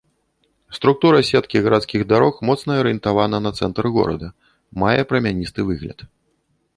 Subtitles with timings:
[0.77, 4.27] Структура сеткі гарадскіх дарог моцна арыентавана на цэнтр горада,
[4.85, 5.99] мае прамяністы выгляд.